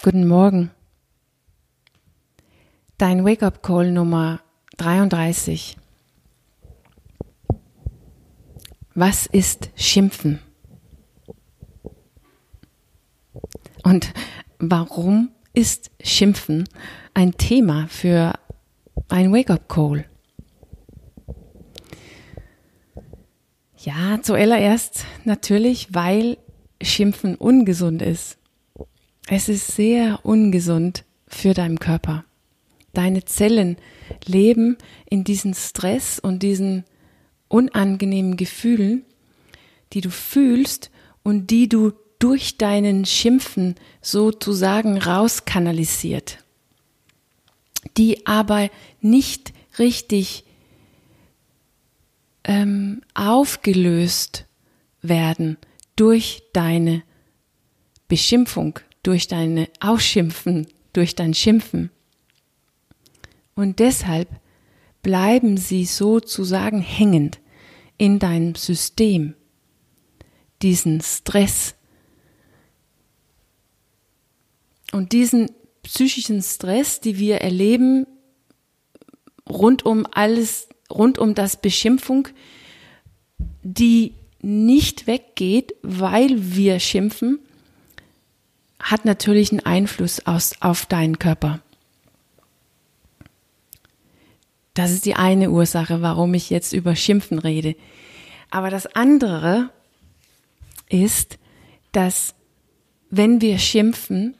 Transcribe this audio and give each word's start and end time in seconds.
Guten 0.00 0.28
Morgen. 0.28 0.70
Dein 2.98 3.24
Wake-up-Call 3.24 3.90
Nummer 3.90 4.38
33. 4.76 5.76
Was 8.94 9.26
ist 9.26 9.70
Schimpfen? 9.74 10.38
Und 13.82 14.14
warum 14.60 15.30
ist 15.52 15.90
Schimpfen 16.00 16.68
ein 17.12 17.32
Thema 17.32 17.88
für 17.88 18.34
ein 19.08 19.32
Wake-up-Call? 19.32 20.04
Ja, 23.78 24.22
zuallererst 24.22 25.06
natürlich, 25.24 25.92
weil 25.92 26.38
Schimpfen 26.80 27.34
ungesund 27.34 28.00
ist. 28.00 28.38
Es 29.30 29.50
ist 29.50 29.66
sehr 29.66 30.24
ungesund 30.24 31.04
für 31.26 31.52
deinen 31.52 31.78
Körper. 31.78 32.24
Deine 32.94 33.26
Zellen 33.26 33.76
leben 34.24 34.78
in 35.10 35.22
diesen 35.22 35.52
Stress 35.52 36.18
und 36.18 36.42
diesen 36.42 36.84
unangenehmen 37.48 38.38
Gefühlen, 38.38 39.04
die 39.92 40.00
du 40.00 40.10
fühlst 40.10 40.90
und 41.22 41.50
die 41.50 41.68
du 41.68 41.92
durch 42.18 42.56
deinen 42.56 43.04
Schimpfen 43.04 43.74
sozusagen 44.00 44.96
rauskanalisiert, 44.96 46.38
die 47.98 48.26
aber 48.26 48.70
nicht 49.02 49.52
richtig 49.78 50.44
ähm, 52.44 53.02
aufgelöst 53.12 54.46
werden 55.02 55.58
durch 55.96 56.42
deine 56.54 57.02
Beschimpfung, 58.08 58.80
durch 59.02 59.28
deine 59.28 59.68
Ausschimpfen, 59.80 60.66
durch 60.92 61.14
dein 61.14 61.34
Schimpfen. 61.34 61.90
Und 63.54 63.78
deshalb 63.78 64.28
bleiben 65.02 65.56
sie 65.56 65.84
sozusagen 65.84 66.80
hängend 66.80 67.40
in 67.96 68.18
deinem 68.18 68.54
System, 68.54 69.34
diesen 70.62 71.00
Stress. 71.00 71.74
Und 74.92 75.12
diesen 75.12 75.50
psychischen 75.82 76.42
Stress, 76.42 77.00
die 77.00 77.18
wir 77.18 77.36
erleben, 77.38 78.06
rund 79.48 79.84
um 79.84 80.06
alles, 80.10 80.68
rund 80.90 81.18
um 81.18 81.34
das 81.34 81.60
Beschimpfung, 81.60 82.28
die 83.62 84.14
nicht 84.40 85.06
weggeht, 85.06 85.74
weil 85.82 86.54
wir 86.54 86.78
schimpfen, 86.80 87.40
hat 88.90 89.04
natürlich 89.04 89.52
einen 89.52 89.66
Einfluss 89.66 90.26
aus, 90.26 90.54
auf 90.60 90.86
deinen 90.86 91.18
Körper. 91.18 91.60
Das 94.72 94.92
ist 94.92 95.04
die 95.04 95.14
eine 95.14 95.50
Ursache, 95.50 96.00
warum 96.02 96.32
ich 96.34 96.50
jetzt 96.50 96.72
über 96.72 96.96
Schimpfen 96.96 97.38
rede. 97.38 97.76
Aber 98.50 98.70
das 98.70 98.86
andere 98.94 99.70
ist, 100.88 101.38
dass 101.92 102.34
wenn 103.10 103.40
wir 103.40 103.58
schimpfen, 103.58 104.36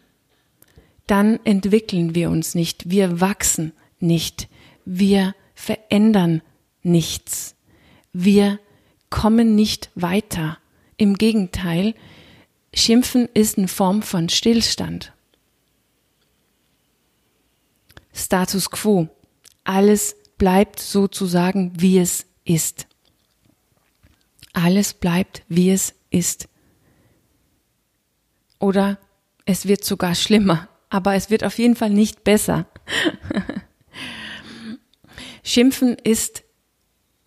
dann 1.07 1.41
entwickeln 1.45 2.15
wir 2.15 2.31
uns 2.31 2.55
nicht, 2.55 2.91
wir 2.91 3.21
wachsen 3.21 3.73
nicht, 3.99 4.49
wir 4.85 5.35
verändern 5.55 6.41
nichts, 6.83 7.55
wir 8.13 8.59
kommen 9.11 9.55
nicht 9.55 9.91
weiter. 9.95 10.59
Im 10.97 11.15
Gegenteil, 11.15 11.95
Schimpfen 12.79 13.29
ist 13.35 13.59
eine 13.59 13.67
Form 13.67 14.03
von 14.03 14.29
Stillstand. 14.29 15.13
Status 18.15 18.71
quo. 18.71 19.09
Alles 19.65 20.17
bleibt 20.39 20.79
sozusagen, 20.79 21.73
wie 21.81 21.99
es 21.99 22.27
ist. 22.45 22.87
Alles 24.53 24.95
bleibt, 24.95 25.43
wie 25.49 25.71
es 25.71 25.95
ist. 26.11 26.49
Oder 28.61 28.99
es 29.45 29.67
wird 29.67 29.85
sogar 29.85 30.15
schlimmer, 30.15 30.69
aber 30.89 31.15
es 31.15 31.31
wird 31.31 31.43
auf 31.43 31.59
jeden 31.59 31.75
Fall 31.75 31.91
nicht 31.91 32.23
besser. 32.23 32.67
Schimpfen 35.43 35.97
ist 35.97 36.45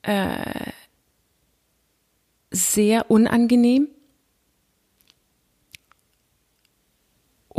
äh, 0.03 0.71
sehr 2.51 3.11
unangenehm 3.11 3.89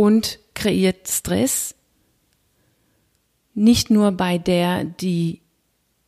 und 0.02 0.40
kreiert 0.54 1.06
Stress, 1.06 1.76
nicht 3.54 3.88
nur 3.88 4.10
bei 4.10 4.36
der, 4.36 4.82
die 4.82 5.42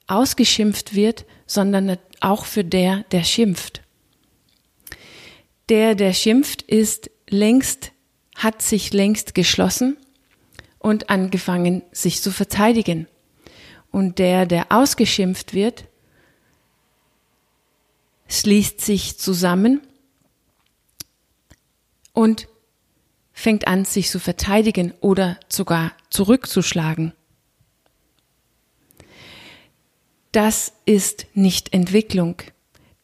ausgeschimpft 0.08 0.96
wird, 0.96 1.24
sondern 1.46 1.96
auch 2.18 2.44
für 2.44 2.64
der, 2.64 3.04
der 3.12 3.22
schimpft. 3.22 3.82
Der, 5.68 5.94
der 5.94 6.12
schimpft, 6.12 6.62
ist 6.62 7.08
längst, 7.28 7.92
hat 8.34 8.62
sich 8.62 8.92
längst 8.92 9.32
geschlossen 9.32 9.96
und 10.80 11.08
angefangen, 11.08 11.82
sich 11.92 12.20
zu 12.20 12.32
verteidigen. 12.32 13.06
Und 13.92 14.18
der, 14.18 14.44
der 14.44 14.72
ausgeschimpft 14.72 15.54
wird, 15.54 15.84
schließt 18.26 18.80
sich 18.80 19.20
zusammen 19.20 19.82
und 22.12 22.48
fängt 23.34 23.66
an, 23.66 23.84
sich 23.84 24.08
zu 24.08 24.18
verteidigen 24.18 24.94
oder 25.00 25.38
sogar 25.48 25.92
zurückzuschlagen. 26.08 27.12
Das 30.32 30.72
ist 30.86 31.26
nicht 31.34 31.74
Entwicklung. 31.74 32.36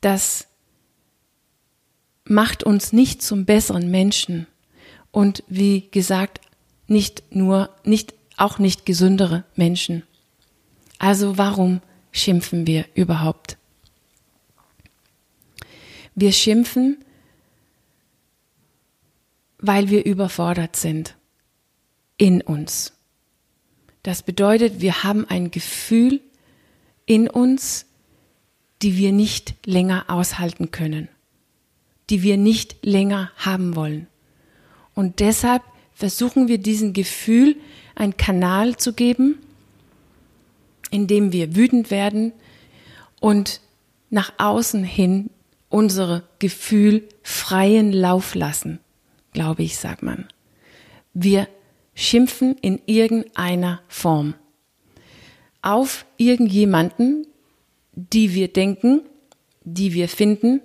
Das 0.00 0.46
macht 2.24 2.62
uns 2.62 2.92
nicht 2.92 3.22
zum 3.22 3.44
besseren 3.44 3.90
Menschen 3.90 4.46
und 5.10 5.42
wie 5.48 5.88
gesagt, 5.90 6.40
nicht 6.86 7.22
nur, 7.34 7.70
nicht, 7.84 8.14
auch 8.36 8.58
nicht 8.58 8.86
gesündere 8.86 9.44
Menschen. 9.56 10.04
Also 10.98 11.38
warum 11.38 11.80
schimpfen 12.12 12.66
wir 12.66 12.84
überhaupt? 12.94 13.56
Wir 16.14 16.32
schimpfen, 16.32 17.04
weil 19.60 19.90
wir 19.90 20.04
überfordert 20.04 20.76
sind 20.76 21.16
in 22.16 22.42
uns. 22.42 22.92
Das 24.02 24.22
bedeutet, 24.22 24.80
wir 24.80 25.04
haben 25.04 25.26
ein 25.28 25.50
Gefühl 25.50 26.20
in 27.06 27.28
uns, 27.28 27.86
die 28.82 28.96
wir 28.96 29.12
nicht 29.12 29.54
länger 29.66 30.04
aushalten 30.08 30.70
können, 30.70 31.08
die 32.08 32.22
wir 32.22 32.36
nicht 32.36 32.84
länger 32.84 33.30
haben 33.36 33.76
wollen. 33.76 34.06
Und 34.94 35.20
deshalb 35.20 35.62
versuchen 35.92 36.48
wir 36.48 36.58
diesem 36.58 36.92
Gefühl 36.92 37.56
einen 37.94 38.16
Kanal 38.16 38.76
zu 38.76 38.94
geben, 38.94 39.38
in 40.90 41.06
dem 41.06 41.32
wir 41.32 41.54
wütend 41.54 41.90
werden 41.90 42.32
und 43.20 43.60
nach 44.08 44.32
außen 44.38 44.82
hin 44.82 45.30
unsere 45.68 46.24
Gefühl 46.38 47.08
freien 47.22 47.92
Lauf 47.92 48.34
lassen, 48.34 48.80
glaube 49.32 49.62
ich, 49.62 49.76
sagt 49.76 50.02
man. 50.02 50.28
Wir 51.14 51.48
schimpfen 51.94 52.56
in 52.60 52.80
irgendeiner 52.86 53.82
Form 53.88 54.34
auf 55.62 56.06
irgendjemanden, 56.16 57.26
die 57.92 58.34
wir 58.34 58.48
denken, 58.48 59.02
die 59.62 59.92
wir 59.92 60.08
finden, 60.08 60.62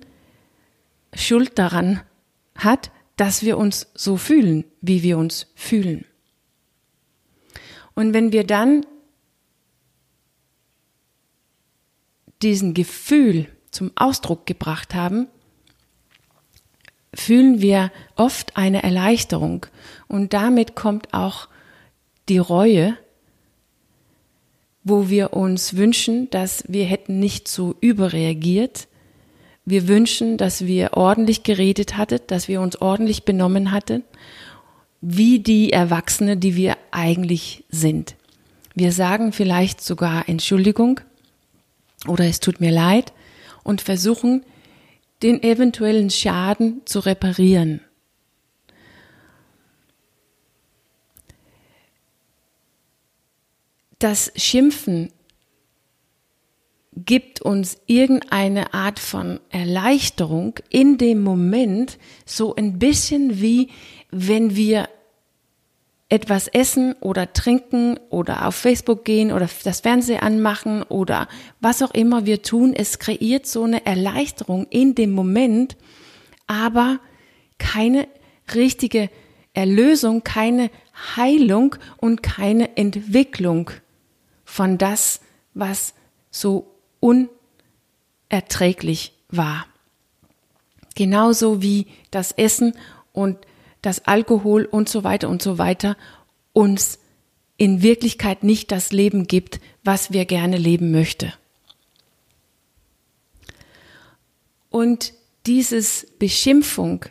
Schuld 1.13 1.57
daran 1.57 2.01
hat, 2.55 2.91
dass 3.17 3.43
wir 3.43 3.57
uns 3.57 3.87
so 3.93 4.17
fühlen, 4.17 4.65
wie 4.81 5.03
wir 5.03 5.17
uns 5.17 5.47
fühlen. 5.55 6.05
Und 7.93 8.13
wenn 8.13 8.31
wir 8.31 8.45
dann 8.45 8.85
diesen 12.41 12.73
Gefühl 12.73 13.47
zum 13.71 13.91
Ausdruck 13.95 14.45
gebracht 14.45 14.93
haben, 14.93 15.27
fühlen 17.15 17.61
wir 17.61 17.91
oft 18.15 18.55
eine 18.57 18.83
Erleichterung 18.83 19.65
und 20.07 20.33
damit 20.33 20.75
kommt 20.75 21.13
auch 21.13 21.47
die 22.29 22.37
Reue, 22.37 22.97
wo 24.83 25.09
wir 25.09 25.33
uns 25.33 25.75
wünschen, 25.75 26.29
dass 26.29 26.63
wir 26.67 26.85
hätten 26.85 27.19
nicht 27.19 27.47
so 27.47 27.75
überreagiert. 27.81 28.87
Wir 29.65 29.87
wünschen, 29.87 30.37
dass 30.37 30.65
wir 30.65 30.91
ordentlich 30.93 31.41
geredet 31.41 31.97
hatten, 31.97 32.19
dass 32.27 32.47
wir 32.47 32.61
uns 32.61 32.79
ordentlich 32.79 33.23
benommen 33.23 33.71
hatten, 33.71 34.03
wie 35.01 35.39
die 35.39 35.73
Erwachsene, 35.73 36.37
die 36.37 36.55
wir 36.55 36.77
eigentlich 36.91 37.63
sind. 37.69 38.15
Wir 38.75 38.91
sagen 38.91 39.31
vielleicht 39.31 39.81
sogar 39.81 40.29
Entschuldigung 40.29 40.99
oder 42.07 42.25
es 42.25 42.39
tut 42.39 42.59
mir 42.59 42.71
leid 42.71 43.13
und 43.63 43.81
versuchen, 43.81 44.43
den 45.23 45.41
eventuellen 45.41 46.09
Schaden 46.09 46.81
zu 46.85 46.99
reparieren. 46.99 47.81
Das 53.99 54.31
Schimpfen 54.35 55.11
gibt 56.95 57.41
uns 57.41 57.77
irgendeine 57.87 58.73
Art 58.73 58.99
von 58.99 59.39
Erleichterung 59.49 60.59
in 60.69 60.97
dem 60.97 61.21
Moment, 61.21 61.97
so 62.25 62.55
ein 62.55 62.79
bisschen 62.79 63.41
wie 63.41 63.69
wenn 64.11 64.55
wir 64.55 64.87
etwas 66.07 66.47
essen 66.47 66.93
oder 67.01 67.33
trinken 67.33 67.99
oder 68.09 68.47
auf 68.47 68.55
Facebook 68.55 69.05
gehen 69.05 69.31
oder 69.31 69.49
das 69.63 69.79
Fernsehen 69.79 70.21
anmachen 70.21 70.83
oder 70.83 71.27
was 71.61 71.81
auch 71.81 71.91
immer 71.91 72.25
wir 72.25 72.43
tun, 72.43 72.73
es 72.73 72.99
kreiert 72.99 73.47
so 73.47 73.63
eine 73.63 73.85
Erleichterung 73.85 74.67
in 74.69 74.93
dem 74.93 75.11
Moment, 75.11 75.75
aber 76.45 76.99
keine 77.57 78.07
richtige 78.53 79.09
Erlösung, 79.53 80.23
keine 80.23 80.69
Heilung 81.15 81.75
und 81.97 82.21
keine 82.21 82.77
Entwicklung 82.77 83.71
von 84.43 84.77
das, 84.77 85.21
was 85.55 85.95
so 86.29 86.75
unerträglich 88.29 89.13
war. 89.29 89.65
Genauso 90.93 91.63
wie 91.63 91.87
das 92.11 92.31
Essen 92.31 92.73
und 93.11 93.37
das 93.85 94.05
Alkohol 94.05 94.65
und 94.65 94.89
so 94.89 95.03
weiter 95.03 95.29
und 95.29 95.41
so 95.41 95.57
weiter 95.57 95.97
uns 96.53 96.99
in 97.57 97.81
Wirklichkeit 97.81 98.43
nicht 98.43 98.71
das 98.71 98.91
Leben 98.91 99.27
gibt, 99.27 99.59
was 99.83 100.11
wir 100.11 100.25
gerne 100.25 100.57
leben 100.57 100.91
möchte. 100.91 101.33
Und 104.69 105.13
dieses 105.45 106.07
Beschimpfung 106.19 107.05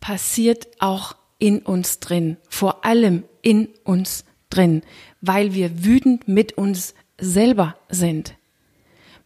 passiert 0.00 0.68
auch 0.78 1.16
in 1.38 1.60
uns 1.60 2.00
drin, 2.00 2.36
vor 2.48 2.84
allem 2.84 3.24
in 3.40 3.68
uns 3.84 4.24
drin, 4.50 4.82
weil 5.20 5.54
wir 5.54 5.84
wütend 5.84 6.28
mit 6.28 6.58
uns 6.58 6.94
selber 7.18 7.76
sind. 7.88 8.34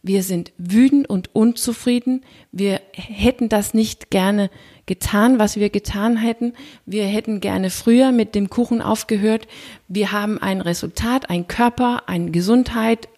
Wir 0.01 0.23
sind 0.23 0.51
wütend 0.57 1.09
und 1.09 1.35
unzufrieden. 1.35 2.23
Wir 2.51 2.81
hätten 2.93 3.49
das 3.49 3.73
nicht 3.73 4.09
gerne 4.09 4.49
getan, 4.85 5.39
was 5.39 5.57
wir 5.57 5.69
getan 5.69 6.17
hätten. 6.17 6.53
Wir 6.85 7.05
hätten 7.05 7.39
gerne 7.39 7.69
früher 7.69 8.11
mit 8.11 8.35
dem 8.35 8.49
Kuchen 8.49 8.81
aufgehört. 8.81 9.47
Wir 9.87 10.11
haben 10.11 10.37
ein 10.37 10.61
Resultat, 10.61 11.29
ein 11.29 11.47
Körper, 11.47 12.07
eine 12.07 12.31
Gesundheit, 12.31 13.09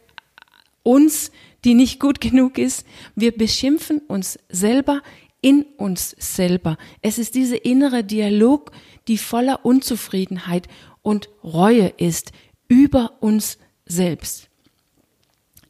uns, 0.84 1.32
die 1.64 1.74
nicht 1.74 2.00
gut 2.00 2.22
genug 2.22 2.58
ist. 2.58 2.86
Wir 3.16 3.36
beschimpfen 3.36 4.00
uns 4.00 4.40
selber 4.50 5.02
in 5.42 5.64
uns 5.78 6.16
selber. 6.18 6.78
Es 7.02 7.18
ist 7.18 7.36
dieser 7.36 7.64
innere 7.64 8.04
Dialog, 8.04 8.72
die 9.08 9.18
voller 9.18 9.66
Unzufriedenheit 9.66 10.68
und 11.02 11.30
Reue 11.44 11.94
ist 11.98 12.32
über 12.68 13.14
uns 13.22 13.58
selbst. 13.86 14.49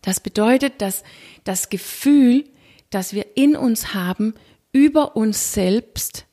Das 0.01 0.19
bedeutet, 0.19 0.81
dass 0.81 1.03
das 1.43 1.69
Gefühl, 1.69 2.45
das 2.89 3.13
wir 3.13 3.37
in 3.37 3.55
uns 3.55 3.93
haben, 3.93 4.33
über 4.71 5.15
uns 5.15 5.53
selbst, 5.53 6.25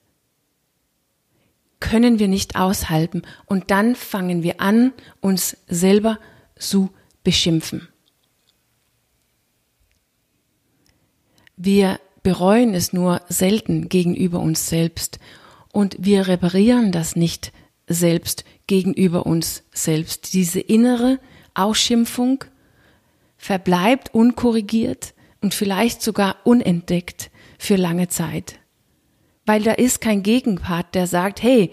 können 1.80 2.18
wir 2.18 2.28
nicht 2.28 2.56
aushalten. 2.56 3.22
Und 3.46 3.70
dann 3.70 3.94
fangen 3.94 4.42
wir 4.42 4.60
an, 4.60 4.92
uns 5.20 5.56
selber 5.68 6.18
zu 6.58 6.90
beschimpfen. 7.22 7.88
Wir 11.56 12.00
bereuen 12.22 12.74
es 12.74 12.92
nur 12.92 13.22
selten 13.28 13.88
gegenüber 13.88 14.40
uns 14.40 14.68
selbst 14.68 15.18
und 15.72 15.96
wir 15.98 16.26
reparieren 16.26 16.92
das 16.92 17.16
nicht 17.16 17.52
selbst 17.86 18.44
gegenüber 18.66 19.26
uns 19.26 19.62
selbst. 19.72 20.32
Diese 20.32 20.60
innere 20.60 21.20
Ausschimpfung 21.54 22.44
verbleibt 23.36 24.14
unkorrigiert 24.14 25.14
und 25.40 25.54
vielleicht 25.54 26.02
sogar 26.02 26.36
unentdeckt 26.44 27.30
für 27.58 27.76
lange 27.76 28.08
Zeit. 28.08 28.58
Weil 29.44 29.62
da 29.62 29.72
ist 29.72 30.00
kein 30.00 30.22
Gegenpart, 30.22 30.94
der 30.94 31.06
sagt, 31.06 31.42
hey, 31.42 31.70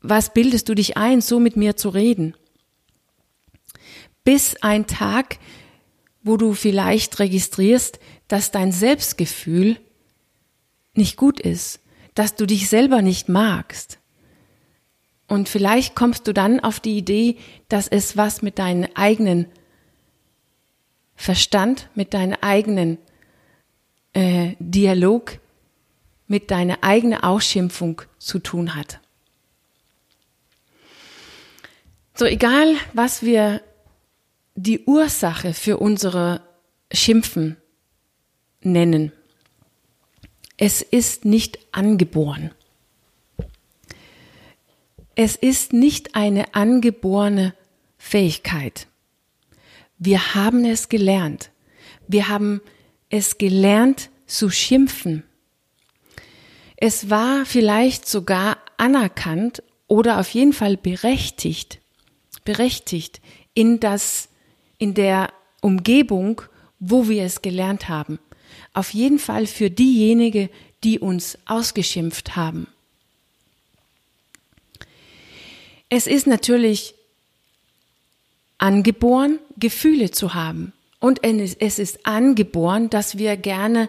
was 0.00 0.32
bildest 0.32 0.68
du 0.68 0.74
dich 0.74 0.96
ein, 0.96 1.20
so 1.20 1.40
mit 1.40 1.56
mir 1.56 1.76
zu 1.76 1.88
reden? 1.88 2.34
Bis 4.22 4.56
ein 4.62 4.86
Tag, 4.86 5.38
wo 6.22 6.36
du 6.36 6.54
vielleicht 6.54 7.18
registrierst, 7.18 7.98
dass 8.28 8.50
dein 8.50 8.70
Selbstgefühl 8.72 9.78
nicht 10.94 11.16
gut 11.16 11.40
ist, 11.40 11.80
dass 12.14 12.34
du 12.34 12.46
dich 12.46 12.68
selber 12.68 13.02
nicht 13.02 13.28
magst. 13.28 13.98
Und 15.26 15.48
vielleicht 15.48 15.94
kommst 15.94 16.26
du 16.26 16.32
dann 16.32 16.60
auf 16.60 16.80
die 16.80 16.96
Idee, 16.96 17.36
dass 17.68 17.88
es 17.88 18.16
was 18.16 18.42
mit 18.42 18.58
deinem 18.58 18.88
eigenen 18.94 19.46
Verstand, 21.20 21.88
mit 21.96 22.14
deinem 22.14 22.38
eigenen 22.40 22.96
äh, 24.12 24.54
Dialog, 24.60 25.38
mit 26.28 26.50
deiner 26.52 26.78
eigenen 26.82 27.20
Ausschimpfung 27.20 28.02
zu 28.18 28.38
tun 28.38 28.76
hat. 28.76 29.00
So 32.14 32.24
egal, 32.24 32.76
was 32.92 33.22
wir 33.22 33.60
die 34.54 34.84
Ursache 34.84 35.54
für 35.54 35.78
unsere 35.78 36.40
Schimpfen 36.92 37.56
nennen. 38.60 39.12
Es 40.56 40.82
ist 40.82 41.24
nicht 41.24 41.58
angeboren. 41.72 42.52
Es 45.14 45.36
ist 45.36 45.72
nicht 45.72 46.16
eine 46.16 46.54
angeborene 46.54 47.54
Fähigkeit. 47.98 48.87
Wir 49.98 50.34
haben 50.34 50.64
es 50.64 50.88
gelernt. 50.88 51.50
Wir 52.06 52.28
haben 52.28 52.60
es 53.10 53.38
gelernt 53.38 54.10
zu 54.26 54.50
schimpfen. 54.50 55.24
Es 56.76 57.10
war 57.10 57.44
vielleicht 57.44 58.08
sogar 58.08 58.58
anerkannt 58.76 59.62
oder 59.88 60.20
auf 60.20 60.30
jeden 60.30 60.52
Fall 60.52 60.76
berechtigt, 60.76 61.80
berechtigt 62.44 63.20
in 63.54 63.80
das, 63.80 64.28
in 64.78 64.94
der 64.94 65.32
Umgebung, 65.60 66.42
wo 66.78 67.08
wir 67.08 67.24
es 67.24 67.42
gelernt 67.42 67.88
haben. 67.88 68.20
Auf 68.74 68.94
jeden 68.94 69.18
Fall 69.18 69.46
für 69.46 69.70
diejenigen, 69.70 70.48
die 70.84 71.00
uns 71.00 71.36
ausgeschimpft 71.46 72.36
haben. 72.36 72.68
Es 75.88 76.06
ist 76.06 76.26
natürlich 76.26 76.94
angeboren, 78.58 79.40
Gefühle 79.58 80.10
zu 80.10 80.34
haben. 80.34 80.72
Und 81.00 81.20
es 81.24 81.78
ist 81.78 82.06
angeboren, 82.06 82.90
dass 82.90 83.18
wir 83.18 83.36
gerne 83.36 83.88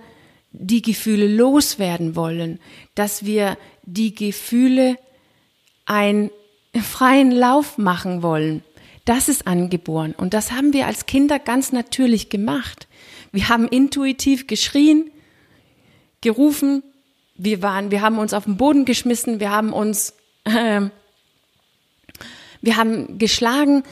die 0.51 0.81
Gefühle 0.81 1.27
loswerden 1.27 2.15
wollen, 2.15 2.59
dass 2.95 3.25
wir 3.25 3.57
die 3.83 4.13
Gefühle 4.13 4.97
einen 5.85 6.31
freien 6.81 7.31
Lauf 7.31 7.77
machen 7.77 8.21
wollen. 8.21 8.63
Das 9.05 9.27
ist 9.27 9.47
angeboren. 9.47 10.13
Und 10.15 10.33
das 10.33 10.51
haben 10.51 10.73
wir 10.73 10.85
als 10.85 11.07
Kinder 11.07 11.39
ganz 11.39 11.71
natürlich 11.71 12.29
gemacht. 12.29 12.87
Wir 13.31 13.49
haben 13.49 13.67
intuitiv 13.67 14.47
geschrien, 14.47 15.09
gerufen, 16.21 16.83
wir 17.35 17.61
waren, 17.61 17.89
wir 17.89 18.01
haben 18.01 18.19
uns 18.19 18.33
auf 18.33 18.43
den 18.43 18.57
Boden 18.57 18.85
geschmissen, 18.85 19.39
wir 19.39 19.49
haben 19.49 19.71
uns, 19.71 20.13
äh, 20.43 20.81
wir 22.61 22.77
haben 22.77 23.17
geschlagen, 23.17 23.83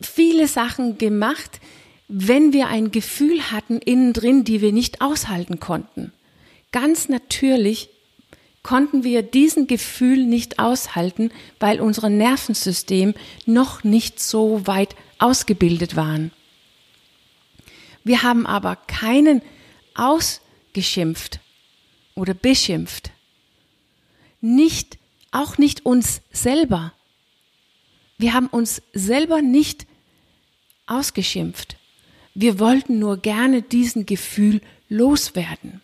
viele 0.00 0.48
Sachen 0.48 0.98
gemacht, 0.98 1.60
wenn 2.08 2.52
wir 2.52 2.68
ein 2.68 2.90
Gefühl 2.90 3.50
hatten 3.50 3.78
innen 3.78 4.12
drin, 4.12 4.44
die 4.44 4.60
wir 4.60 4.72
nicht 4.72 5.00
aushalten 5.00 5.60
konnten. 5.60 6.12
Ganz 6.72 7.08
natürlich 7.08 7.90
konnten 8.62 9.04
wir 9.04 9.22
diesen 9.22 9.66
Gefühl 9.66 10.26
nicht 10.26 10.58
aushalten, 10.58 11.30
weil 11.58 11.80
unser 11.80 12.08
Nervensystem 12.08 13.14
noch 13.46 13.84
nicht 13.84 14.20
so 14.20 14.66
weit 14.66 14.94
ausgebildet 15.18 15.96
waren. 15.96 16.32
Wir 18.04 18.22
haben 18.22 18.46
aber 18.46 18.76
keinen 18.76 19.42
ausgeschimpft 19.94 21.40
oder 22.14 22.34
beschimpft. 22.34 23.10
Nicht, 24.40 24.98
auch 25.30 25.58
nicht 25.58 25.84
uns 25.84 26.20
selber. 26.32 26.92
Wir 28.18 28.34
haben 28.34 28.46
uns 28.46 28.82
selber 28.92 29.42
nicht 29.42 29.86
ausgeschimpft. 30.90 31.76
Wir 32.34 32.58
wollten 32.58 32.98
nur 32.98 33.16
gerne 33.16 33.62
diesen 33.62 34.06
Gefühl 34.06 34.60
loswerden. 34.88 35.80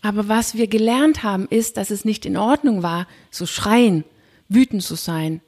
Aber 0.00 0.28
was 0.28 0.54
wir 0.54 0.68
gelernt 0.68 1.22
haben, 1.22 1.48
ist, 1.48 1.76
dass 1.76 1.90
es 1.90 2.04
nicht 2.04 2.24
in 2.24 2.36
Ordnung 2.36 2.82
war, 2.82 3.06
zu 3.30 3.46
schreien, 3.46 4.04
wütend 4.48 4.82
zu 4.82 4.94
sein, 4.94 5.40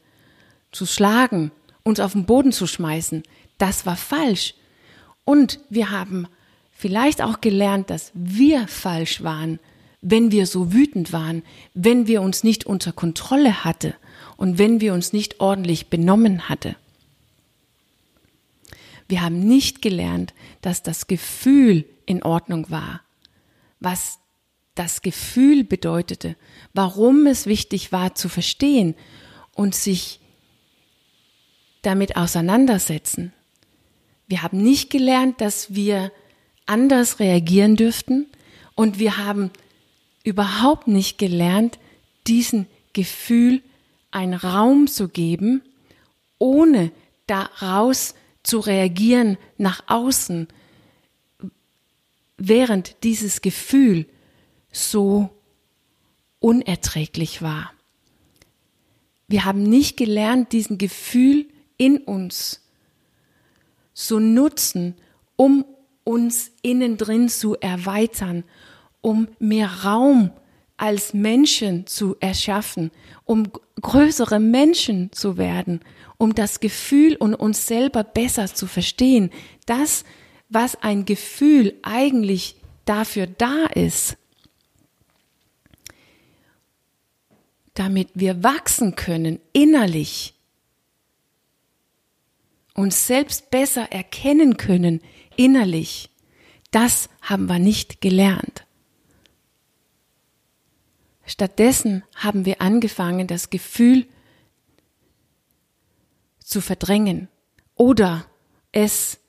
zu 0.73 0.87
schlagen, 0.87 1.53
uns 1.83 2.01
auf 2.01 2.13
den 2.13 2.27
Boden 2.27 2.53
zu 2.53 2.67
schmeißen, 2.67 3.23
das 3.59 3.87
war 3.87 3.97
falsch. 3.97 4.55
Und 5.25 5.61
wir 5.71 5.91
haben 5.91 6.27
vielleicht 6.73 7.23
auch 7.23 7.41
gelernt, 7.41 7.91
dass 7.91 8.11
wir 8.15 8.67
falsch 8.67 9.23
waren, 9.23 9.61
wenn 10.03 10.33
wir 10.33 10.47
so 10.47 10.73
wütend 10.73 11.13
waren, 11.13 11.43
wenn 11.75 12.07
wir 12.07 12.23
uns 12.23 12.43
nicht 12.43 12.67
unter 12.67 12.93
Kontrolle 12.93 13.65
hatte. 13.65 13.95
Und 14.41 14.57
wenn 14.57 14.81
wir 14.81 14.95
uns 14.95 15.13
nicht 15.13 15.39
ordentlich 15.39 15.89
benommen 15.89 16.49
hatte. 16.49 16.75
Wir 19.07 19.21
haben 19.21 19.41
nicht 19.41 19.83
gelernt, 19.83 20.33
dass 20.63 20.83
das 20.83 21.07
Gefühl 21.07 21.85
in 22.07 22.23
Ordnung 22.23 22.71
war, 22.71 23.03
was 23.81 24.19
das 24.75 25.03
Gefühl 25.03 25.63
bedeutete, 25.63 26.37
warum 26.73 27.27
es 27.27 27.45
wichtig 27.45 27.93
war 27.93 28.15
zu 28.15 28.31
verstehen 28.31 28.95
und 29.53 29.75
sich 29.75 30.21
damit 31.83 32.17
auseinandersetzen. 32.17 33.35
Wir 34.27 34.43
haben 34.43 34.63
nicht 34.63 34.89
gelernt, 34.89 35.43
dass 35.43 35.75
wir 35.75 36.13
anders 36.65 37.19
reagieren 37.21 37.77
dürften 37.77 38.27
und 38.75 38.99
wir 38.99 39.19
haben 39.19 39.51
überhaupt 40.25 40.89
nicht 40.89 41.19
gelernt, 41.19 41.79
diesen 42.27 42.67
Gefühl 42.95 43.61
einen 44.11 44.35
Raum 44.35 44.87
zu 44.87 45.09
geben, 45.09 45.62
ohne 46.38 46.93
daraus 47.26 48.14
zu 48.43 48.59
reagieren 48.59 49.38
nach 49.59 49.85
außen, 49.87 50.49
während 52.37 53.02
dieses 53.05 53.43
Gefühl 53.43 54.07
so 54.73 55.31
unerträglich 56.38 57.43
war. 57.43 57.73
Wir 59.29 59.45
haben 59.45 59.62
nicht 59.62 59.97
gelernt, 59.97 60.52
diesen 60.52 60.79
Gefühl 60.79 61.47
in 61.76 61.99
uns 61.99 62.62
zu 63.95 64.19
nutzen, 64.19 64.97
um 65.37 65.64
uns 66.05 66.50
innen 66.62 66.97
drin 66.97 67.29
zu 67.29 67.55
erweitern, 67.57 68.45
um 69.02 69.29
mehr 69.38 69.85
Raum 69.85 70.33
als 70.81 71.13
Menschen 71.13 71.87
zu 71.87 72.17
erschaffen, 72.21 72.91
um 73.27 73.53
größere 73.83 74.41
Menschen 74.41 75.13
zu 75.13 75.37
werden, 75.37 75.81
um 76.17 76.35
das 76.35 76.59
Gefühl 76.59 77.17
und 77.17 77.35
uns 77.35 77.67
selber 77.67 78.03
besser 78.03 78.47
zu 78.47 78.67
verstehen. 78.67 79.31
Das, 79.67 80.05
was 80.49 80.77
ein 80.77 81.05
Gefühl 81.05 81.75
eigentlich 81.83 82.57
dafür 82.87 83.27
da 83.27 83.67
ist, 83.75 84.17
damit 87.75 88.09
wir 88.15 88.43
wachsen 88.43 88.97
können 88.97 89.39
innerlich, 89.53 90.33
uns 92.73 93.07
selbst 93.07 93.51
besser 93.51 93.93
erkennen 93.93 94.57
können 94.57 95.03
innerlich, 95.37 96.09
das 96.71 97.11
haben 97.21 97.51
wir 97.51 97.59
nicht 97.59 98.01
gelernt. 98.01 98.65
Stattdessen 101.31 102.03
haben 102.17 102.45
wir 102.45 102.61
angefangen, 102.61 103.29
das 103.29 103.51
Gefühl 103.51 104.09
zu 106.41 106.61
verdrängen 106.61 107.29
oder 107.77 108.27
es 108.73 109.21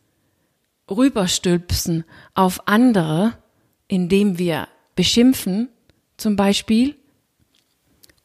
rüberstülpsen 0.89 2.03
auf 2.33 2.67
andere, 2.67 3.37
indem 3.87 4.39
wir 4.39 4.67
beschimpfen 4.95 5.69
zum 6.17 6.35
Beispiel 6.35 6.95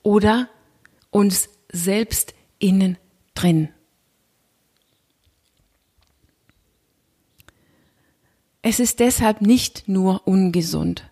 oder 0.03 0.49
uns 1.11 1.51
selbst 1.71 2.33
innen 2.59 2.97
drin. 3.35 3.69
Es 8.63 8.81
ist 8.81 9.01
deshalb 9.01 9.43
nicht 9.43 9.87
nur 9.87 10.27
ungesund, 10.27 11.11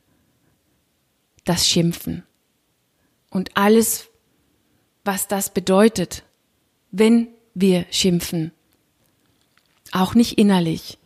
das 1.44 1.68
Schimpfen 1.68 2.25
und 3.34 3.56
alles, 3.56 4.08
was 5.04 5.28
das 5.28 5.52
bedeutet, 5.52 6.22
wenn 6.92 7.28
wir 7.52 7.84
schimpfen. 7.90 8.52
Auch 9.92 10.14
nicht 10.14 10.38
innerlich. 10.38 10.98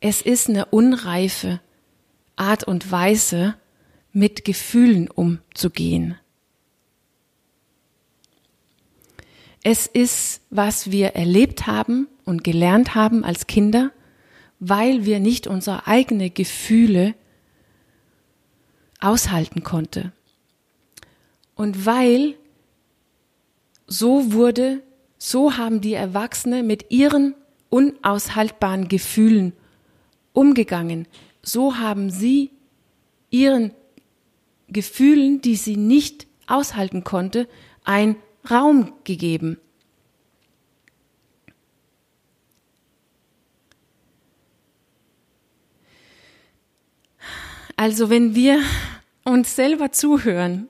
Es 0.00 0.22
ist 0.22 0.48
eine 0.48 0.66
unreife 0.66 1.60
Art 2.36 2.64
und 2.64 2.90
Weise, 2.90 3.56
mit 4.12 4.46
Gefühlen 4.46 5.10
umzugehen. 5.10 6.16
Es 9.62 9.86
ist, 9.86 10.40
was 10.48 10.90
wir 10.90 11.08
erlebt 11.08 11.66
haben 11.66 12.06
und 12.24 12.44
gelernt 12.44 12.94
haben 12.94 13.24
als 13.24 13.46
Kinder, 13.46 13.90
weil 14.60 15.04
wir 15.04 15.18
nicht 15.18 15.48
unsere 15.48 15.86
eigenen 15.86 16.32
Gefühle 16.32 17.14
aushalten 19.00 19.64
konnten. 19.64 20.12
Und 21.56 21.86
weil 21.86 22.36
so 23.86 24.32
wurde, 24.32 24.82
so 25.18 25.56
haben 25.56 25.80
die 25.80 25.94
Erwachsenen 25.94 26.66
mit 26.66 26.90
ihren 26.90 27.34
unaushaltbaren 27.70 28.88
Gefühlen 28.88 29.52
umgegangen. 30.32 31.08
So 31.42 31.78
haben 31.78 32.10
sie 32.10 32.50
ihren 33.30 33.72
Gefühlen, 34.68 35.40
die 35.40 35.56
sie 35.56 35.76
nicht 35.76 36.26
aushalten 36.46 37.04
konnte, 37.04 37.48
ein 37.84 38.16
Raum 38.48 38.92
gegeben. 39.04 39.58
Also 47.76 48.10
wenn 48.10 48.34
wir 48.34 48.60
uns 49.24 49.54
selber 49.56 49.92
zuhören 49.92 50.68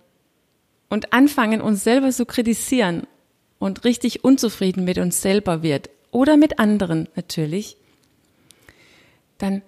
und 0.89 1.13
anfangen, 1.13 1.61
uns 1.61 1.85
selber 1.85 2.11
zu 2.11 2.27
kritisieren 2.27 3.07
und 3.59 3.85
richtig 3.85 4.25
unzufrieden 4.25 4.85
mit 4.85 4.99
uns 4.99 5.23
selber 5.23 5.63
wird 5.63 5.91
oder 6.11 6.37
mit 6.37 6.59
anderen 6.59 7.09
natürlich, 7.15 7.77
dann 9.39 9.63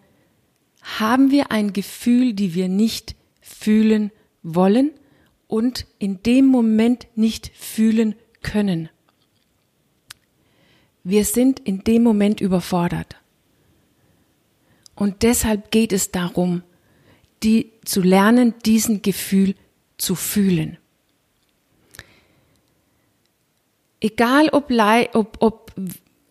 haben 0.82 1.30
wir 1.30 1.50
ein 1.50 1.72
Gefühl, 1.72 2.32
die 2.32 2.54
wir 2.54 2.68
nicht 2.68 3.14
fühlen 3.40 4.10
wollen 4.42 4.92
und 5.46 5.86
in 5.98 6.22
dem 6.22 6.46
Moment 6.46 7.06
nicht 7.16 7.50
fühlen 7.54 8.14
können. 8.42 8.88
Wir 11.04 11.24
sind 11.24 11.60
in 11.60 11.84
dem 11.84 12.02
Moment 12.02 12.40
überfordert. 12.40 13.16
Und 14.94 15.22
deshalb 15.22 15.70
geht 15.70 15.92
es 15.92 16.10
darum, 16.10 16.62
die 17.42 17.72
zu 17.84 18.02
lernen, 18.02 18.54
diesen 18.64 19.00
Gefühl 19.00 19.54
zu 19.96 20.14
fühlen. 20.14 20.76
Egal 24.00 24.48
ob, 24.50 24.70
ob, 25.14 25.36
ob 25.40 25.72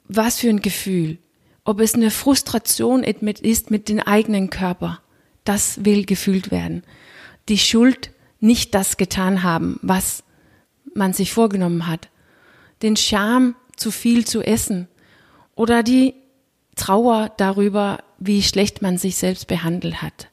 was 0.08 0.40
für 0.40 0.50
ein 0.50 0.62
Gefühl, 0.62 1.18
ob 1.64 1.82
es 1.82 1.96
eine 1.96 2.12
Frustration 2.12 3.04
ist 3.04 3.22
mit, 3.70 3.90
dem 3.90 4.00
eigenen 4.00 4.50
Körper, 4.50 5.02
das 5.44 5.84
will 5.84 6.06
gefühlt 6.06 6.50
werden. 6.52 6.84
Die 7.50 7.58
Schuld, 7.58 8.12
nicht 8.40 8.76
das 8.76 8.98
getan 8.98 9.44
haben, 9.44 9.80
was 9.82 10.24
man 10.94 11.14
sich 11.14 11.34
vorgenommen 11.34 11.88
hat. 11.88 12.10
Den 12.82 12.96
Scham, 12.96 13.56
zu 13.76 13.92
viel 13.92 14.26
zu 14.26 14.42
essen. 14.42 14.88
Oder 15.56 15.84
die 15.84 16.14
Trauer 16.76 17.32
darüber, 17.38 18.04
wie 18.20 18.44
schlecht 18.44 18.82
man 18.82 18.98
sich 18.98 19.16
selbst 19.16 19.48
behandelt 19.48 20.02
hat. 20.02 20.30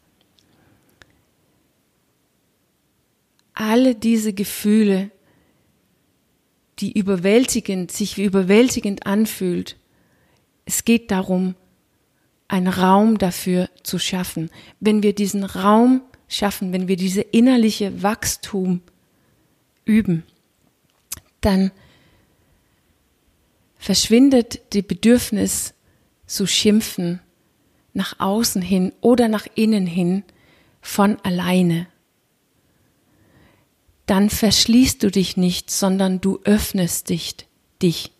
Alle 3.54 3.94
diese 3.94 4.32
Gefühle 4.32 5.10
die 6.78 6.92
überwältigend, 6.92 7.90
sich 7.90 8.18
überwältigend 8.18 9.06
anfühlt. 9.06 9.76
Es 10.64 10.84
geht 10.84 11.10
darum, 11.10 11.54
einen 12.48 12.68
Raum 12.68 13.18
dafür 13.18 13.68
zu 13.82 13.98
schaffen. 13.98 14.50
Wenn 14.80 15.02
wir 15.02 15.14
diesen 15.14 15.44
Raum 15.44 16.02
schaffen, 16.28 16.72
wenn 16.72 16.88
wir 16.88 16.96
diese 16.96 17.20
innerliche 17.20 18.02
Wachstum 18.02 18.80
üben, 19.84 20.24
dann 21.40 21.70
verschwindet 23.78 24.60
die 24.72 24.82
Bedürfnis 24.82 25.74
zu 26.26 26.46
schimpfen 26.46 27.20
nach 27.92 28.18
außen 28.18 28.62
hin 28.62 28.92
oder 29.00 29.28
nach 29.28 29.46
innen 29.54 29.86
hin 29.86 30.24
von 30.80 31.18
alleine 31.22 31.86
dann 34.06 34.30
verschließt 34.30 35.02
du 35.02 35.10
dich 35.10 35.36
nicht, 35.36 35.70
sondern 35.70 36.20
du 36.20 36.40
öffnest 36.44 37.08
dich, 37.08 37.36
dich. 37.80 38.12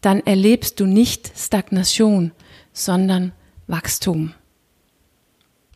Dann 0.00 0.20
erlebst 0.20 0.80
du 0.80 0.86
nicht 0.86 1.32
Stagnation, 1.36 2.32
sondern 2.72 3.32
Wachstum. 3.66 4.34